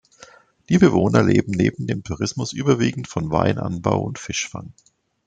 Die 0.67 0.79
Bewohner 0.79 1.21
leben 1.21 1.51
neben 1.51 1.85
dem 1.85 2.03
Tourismus 2.03 2.53
überwiegend 2.53 3.07
von 3.07 3.29
Weinanbau 3.29 4.01
und 4.01 4.17
Fischfang. 4.17 4.73